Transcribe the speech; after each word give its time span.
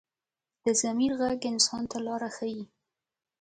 د 0.63 0.65
ضمیر 0.81 1.11
غږ 1.21 1.39
انسان 1.51 1.83
ته 1.91 1.97
لاره 2.05 2.29
ښيي 2.35 2.63